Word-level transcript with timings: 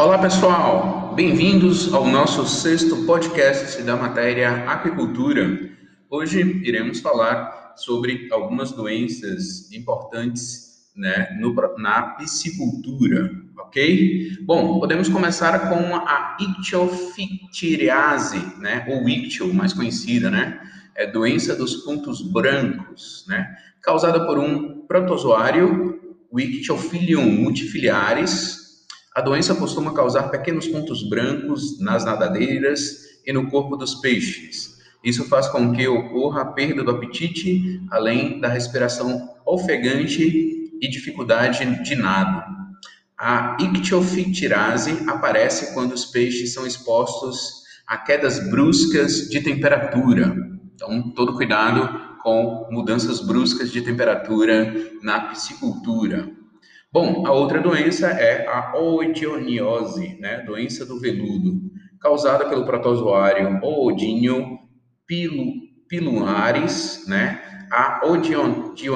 Olá 0.00 0.16
pessoal, 0.16 1.12
bem-vindos 1.14 1.92
ao 1.92 2.06
nosso 2.06 2.46
sexto 2.46 3.04
podcast 3.04 3.82
da 3.82 3.94
matéria 3.98 4.64
Aquicultura. 4.64 5.60
Hoje 6.08 6.40
iremos 6.64 7.00
falar 7.00 7.74
sobre 7.76 8.26
algumas 8.32 8.72
doenças 8.72 9.70
importantes 9.70 10.90
né, 10.96 11.36
no, 11.38 11.54
na 11.76 12.14
piscicultura, 12.14 13.30
ok? 13.58 14.38
Bom, 14.46 14.80
podemos 14.80 15.06
começar 15.10 15.68
com 15.68 15.94
a 15.94 16.38
ictiofictiriase, 16.40 18.38
né, 18.58 18.86
ou 18.88 19.06
ictio, 19.06 19.52
mais 19.52 19.74
conhecida, 19.74 20.30
né? 20.30 20.58
É 20.96 21.06
doença 21.06 21.54
dos 21.54 21.76
pontos 21.76 22.22
brancos, 22.22 23.26
né? 23.28 23.54
Causada 23.82 24.26
por 24.26 24.38
um 24.38 24.86
protozoário, 24.86 26.00
o 26.30 26.40
Ictiophilium 26.40 27.30
multifiliaris, 27.30 28.69
a 29.14 29.20
doença 29.20 29.54
costuma 29.54 29.92
causar 29.92 30.24
pequenos 30.30 30.68
pontos 30.68 31.08
brancos 31.08 31.80
nas 31.80 32.04
nadadeiras 32.04 33.20
e 33.26 33.32
no 33.32 33.50
corpo 33.50 33.76
dos 33.76 33.96
peixes. 33.96 34.78
Isso 35.02 35.24
faz 35.24 35.48
com 35.48 35.72
que 35.72 35.88
ocorra 35.88 36.42
a 36.42 36.52
perda 36.52 36.84
do 36.84 36.90
apetite, 36.90 37.80
além 37.90 38.40
da 38.40 38.48
respiração 38.48 39.28
ofegante 39.44 40.70
e 40.80 40.88
dificuldade 40.88 41.82
de 41.82 41.94
nado. 41.96 42.42
A 43.18 43.56
ictiofictirase 43.60 45.04
aparece 45.08 45.74
quando 45.74 45.92
os 45.92 46.06
peixes 46.06 46.54
são 46.54 46.66
expostos 46.66 47.60
a 47.86 47.98
quedas 47.98 48.48
bruscas 48.48 49.28
de 49.28 49.40
temperatura. 49.40 50.34
Então, 50.74 51.10
todo 51.10 51.34
cuidado 51.34 52.16
com 52.22 52.68
mudanças 52.70 53.20
bruscas 53.20 53.72
de 53.72 53.82
temperatura 53.82 54.72
na 55.02 55.20
piscicultura. 55.20 56.39
Bom, 56.92 57.24
a 57.24 57.32
outra 57.32 57.60
doença 57.60 58.08
é 58.08 58.48
a 58.48 58.76
oidioniose, 58.76 60.18
né? 60.18 60.42
Doença 60.42 60.84
do 60.84 60.98
veludo, 60.98 61.60
causada 62.00 62.48
pelo 62.48 62.64
protozoário 62.64 63.60
Oodinio 63.62 64.58
pilu, 65.06 65.52
piluaris, 65.88 67.04
né? 67.06 67.40
A 67.70 68.00
odiniose 68.04 68.90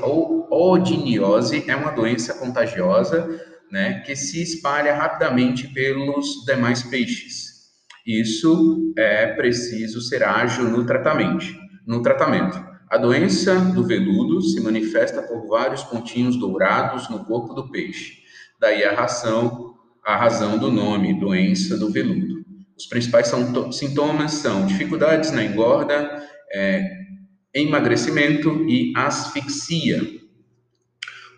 ou 0.00 0.46
odiniose 0.48 1.64
é 1.68 1.74
uma 1.74 1.90
doença 1.90 2.34
contagiosa, 2.34 3.28
né? 3.68 3.98
Que 4.06 4.14
se 4.14 4.40
espalha 4.40 4.94
rapidamente 4.94 5.66
pelos 5.66 6.44
demais 6.46 6.84
peixes. 6.84 7.48
Isso 8.06 8.94
é 8.96 9.34
preciso 9.34 10.00
ser 10.00 10.22
ágil 10.22 10.70
no 10.70 10.86
tratamento. 10.86 11.46
No 11.84 12.00
tratamento. 12.00 12.67
A 12.90 12.96
doença 12.96 13.54
do 13.56 13.84
veludo 13.84 14.40
se 14.40 14.58
manifesta 14.62 15.20
por 15.20 15.46
vários 15.46 15.84
pontinhos 15.84 16.36
dourados 16.36 17.06
no 17.10 17.22
corpo 17.22 17.52
do 17.52 17.70
peixe. 17.70 18.22
Daí 18.58 18.82
a 18.82 18.94
razão, 18.94 19.74
a 20.02 20.16
razão 20.16 20.56
do 20.56 20.72
nome, 20.72 21.20
doença 21.20 21.76
do 21.76 21.92
veludo. 21.92 22.42
Os 22.78 22.86
principais 22.86 23.30
sintomas 23.72 24.32
são 24.32 24.64
dificuldades 24.64 25.30
na 25.32 25.44
engorda, 25.44 26.26
é, 26.50 26.82
emagrecimento 27.52 28.64
e 28.66 28.94
asfixia. 28.96 30.00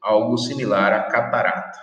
algo 0.00 0.36
similar 0.38 0.92
à 0.92 1.02
catarata. 1.04 1.78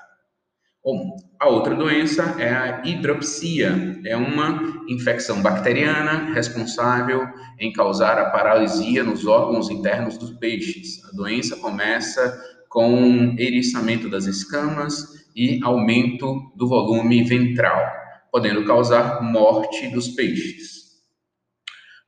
Bom, 0.84 1.18
a 1.40 1.50
outra 1.50 1.76
doença 1.76 2.36
é 2.40 2.50
a 2.50 2.82
hidropsia, 2.86 4.00
é 4.06 4.16
uma 4.16 4.86
infecção 4.88 5.42
bacteriana 5.42 6.34
responsável 6.34 7.28
em 7.60 7.74
causar 7.74 8.18
a 8.18 8.30
paralisia 8.30 9.04
nos 9.04 9.26
órgãos 9.28 9.70
internos 9.70 10.18
dos 10.18 10.32
peixes. 10.40 11.04
A 11.12 11.16
doença 11.16 11.58
começa 11.58 12.42
com 12.70 13.36
eriçamento 13.38 14.10
das 14.10 14.26
escamas 14.26 15.28
e 15.36 15.60
aumento 15.64 16.52
do 16.56 16.68
volume 16.68 17.24
ventral, 17.24 17.86
podendo 18.32 18.66
causar 18.66 19.22
morte 19.22 19.88
dos 19.90 20.10
peixes. 20.10 20.78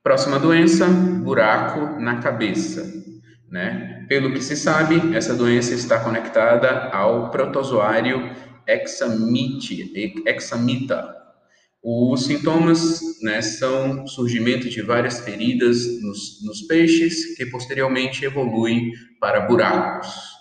Próxima 0.02 0.38
doença, 0.38 0.86
buraco 0.86 2.00
na 2.00 2.16
cabeça. 2.20 2.92
Né? 3.48 4.04
Pelo 4.08 4.32
que 4.32 4.42
se 4.42 4.56
sabe, 4.56 5.14
essa 5.14 5.34
doença 5.34 5.74
está 5.74 6.00
conectada 6.00 6.88
ao 6.88 7.30
protozoário 7.30 8.30
hexamita. 8.66 9.16
Os 11.82 12.26
sintomas 12.26 13.00
né, 13.22 13.40
são 13.40 14.06
surgimento 14.06 14.68
de 14.68 14.82
várias 14.82 15.20
feridas 15.20 16.00
nos, 16.02 16.44
nos 16.44 16.62
peixes, 16.62 17.36
que 17.36 17.46
posteriormente 17.46 18.24
evoluem 18.24 18.92
para 19.18 19.40
buracos 19.40 20.39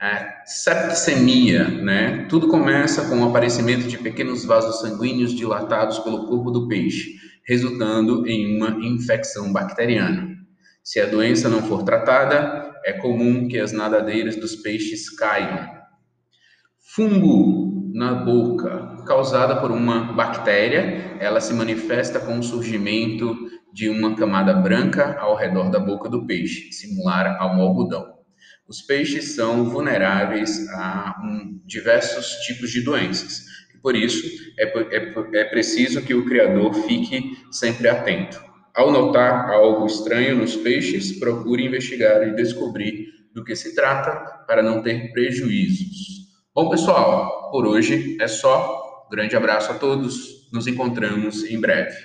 a 0.00 0.46
septicemia, 0.46 1.68
né? 1.68 2.24
Tudo 2.26 2.48
começa 2.48 3.06
com 3.10 3.20
o 3.20 3.28
aparecimento 3.28 3.86
de 3.86 3.98
pequenos 3.98 4.46
vasos 4.46 4.80
sanguíneos 4.80 5.34
dilatados 5.34 5.98
pelo 5.98 6.26
corpo 6.26 6.50
do 6.50 6.66
peixe, 6.66 7.16
resultando 7.46 8.26
em 8.26 8.56
uma 8.56 8.78
infecção 8.82 9.52
bacteriana. 9.52 10.26
Se 10.82 10.98
a 11.00 11.06
doença 11.06 11.50
não 11.50 11.62
for 11.62 11.82
tratada, 11.82 12.74
é 12.82 12.94
comum 12.94 13.46
que 13.46 13.58
as 13.58 13.72
nadadeiras 13.72 14.36
dos 14.36 14.56
peixes 14.56 15.10
caiam. 15.10 15.68
Fungo 16.94 17.92
na 17.92 18.14
boca, 18.14 18.96
causada 19.06 19.60
por 19.60 19.70
uma 19.70 20.14
bactéria, 20.14 21.18
ela 21.20 21.42
se 21.42 21.52
manifesta 21.52 22.18
com 22.18 22.38
o 22.38 22.42
surgimento 22.42 23.36
de 23.70 23.90
uma 23.90 24.16
camada 24.16 24.54
branca 24.54 25.18
ao 25.20 25.36
redor 25.36 25.70
da 25.70 25.78
boca 25.78 26.08
do 26.08 26.26
peixe, 26.26 26.72
similar 26.72 27.36
a 27.38 27.46
um 27.46 27.60
algodão. 27.60 28.19
Os 28.70 28.80
peixes 28.82 29.34
são 29.34 29.68
vulneráveis 29.68 30.68
a 30.68 31.20
um, 31.24 31.60
diversos 31.66 32.36
tipos 32.46 32.70
de 32.70 32.82
doenças. 32.82 33.40
E 33.74 33.78
por 33.78 33.96
isso, 33.96 34.24
é, 34.56 34.64
é, 34.96 35.40
é 35.40 35.44
preciso 35.46 36.00
que 36.02 36.14
o 36.14 36.24
criador 36.24 36.72
fique 36.86 37.36
sempre 37.50 37.88
atento. 37.88 38.40
Ao 38.72 38.92
notar 38.92 39.50
algo 39.50 39.86
estranho 39.86 40.36
nos 40.36 40.54
peixes, 40.54 41.18
procure 41.18 41.66
investigar 41.66 42.22
e 42.28 42.36
descobrir 42.36 43.08
do 43.34 43.42
que 43.42 43.56
se 43.56 43.74
trata 43.74 44.14
para 44.46 44.62
não 44.62 44.80
ter 44.80 45.10
prejuízos. 45.10 46.28
Bom, 46.54 46.70
pessoal, 46.70 47.50
por 47.50 47.66
hoje 47.66 48.16
é 48.20 48.28
só. 48.28 49.08
Grande 49.10 49.34
abraço 49.34 49.72
a 49.72 49.78
todos. 49.80 50.48
Nos 50.52 50.68
encontramos 50.68 51.42
em 51.42 51.60
breve. 51.60 51.96